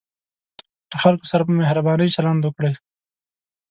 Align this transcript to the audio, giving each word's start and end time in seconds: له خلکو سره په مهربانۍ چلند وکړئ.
له 0.89 0.97
خلکو 1.03 1.29
سره 1.31 1.43
په 1.47 1.53
مهربانۍ 1.59 2.07
چلند 2.15 2.41
وکړئ. 2.43 2.73